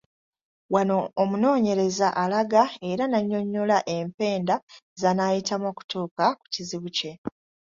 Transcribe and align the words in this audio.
Wano 0.73 0.97
omunoonyereza 1.21 2.07
alaga 2.23 2.63
era 2.91 3.03
n’annyonnyola 3.07 3.77
empenda 3.97 4.55
z’anaayitamu 5.01 5.65
okutuuka 5.71 6.23
ku 6.39 6.45
kizibu 6.53 6.89
kye. 6.97 7.11